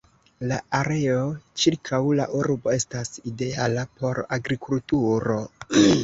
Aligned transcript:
La 0.51 0.55
areo 0.75 1.17
ĉirkaŭ 1.63 1.99
la 2.19 2.23
urbo 2.39 2.71
estas 2.77 3.11
ideala 3.33 3.83
por 3.99 4.23
agrikulturo. 4.39 5.37